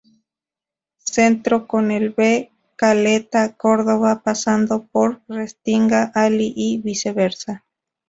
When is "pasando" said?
4.23-4.87